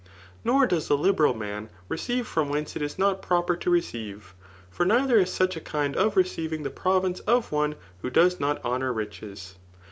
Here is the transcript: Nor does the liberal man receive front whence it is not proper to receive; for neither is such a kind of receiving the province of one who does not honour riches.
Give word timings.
Nor 0.43 0.65
does 0.65 0.87
the 0.87 0.97
liberal 0.97 1.35
man 1.35 1.69
receive 1.87 2.25
front 2.25 2.49
whence 2.49 2.75
it 2.75 2.81
is 2.81 2.97
not 2.97 3.21
proper 3.21 3.55
to 3.57 3.69
receive; 3.69 4.33
for 4.71 4.83
neither 4.83 5.19
is 5.19 5.31
such 5.31 5.55
a 5.55 5.61
kind 5.61 5.95
of 5.95 6.17
receiving 6.17 6.63
the 6.63 6.71
province 6.71 7.19
of 7.27 7.51
one 7.51 7.75
who 8.01 8.09
does 8.09 8.39
not 8.39 8.65
honour 8.65 8.91
riches. 8.91 9.57